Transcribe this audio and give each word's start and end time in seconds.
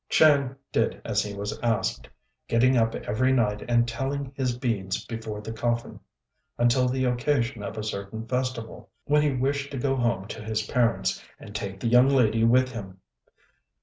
Chang 0.09 0.55
did 0.71 0.99
as 1.05 1.21
he 1.21 1.35
was 1.35 1.59
asked, 1.59 2.09
getting 2.47 2.75
up 2.75 2.95
every 2.95 3.31
night 3.31 3.61
and 3.69 3.87
telling 3.87 4.33
his 4.35 4.57
beads 4.57 5.05
before 5.05 5.41
the 5.41 5.53
coffin, 5.53 5.99
until 6.57 6.87
the 6.87 7.05
occasion 7.05 7.61
of 7.61 7.77
a 7.77 7.83
certain 7.83 8.25
festival, 8.25 8.89
when 9.05 9.21
he 9.21 9.33
wished 9.33 9.69
to 9.73 9.77
go 9.77 9.95
home 9.95 10.27
to 10.29 10.41
his 10.43 10.63
parents, 10.65 11.23
and 11.39 11.53
take 11.53 11.79
the 11.79 11.87
young 11.87 12.09
lady 12.09 12.43
with 12.43 12.71
him. 12.71 12.97